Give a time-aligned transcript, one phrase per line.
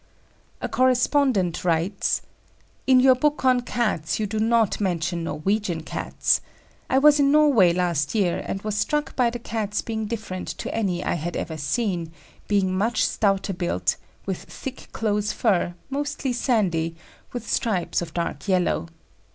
[0.61, 2.23] A correspondent writes:
[2.87, 6.41] "In your book on Cats you do not mention Norwegian Cats.
[6.89, 10.73] I was in Norway last year, and was struck by the Cats being different to
[10.73, 12.11] any I had ever seen,
[12.47, 13.95] being much stouter built,
[14.25, 16.95] with thick close fur, mostly sandy,
[17.31, 18.87] with stripes of dark yellow."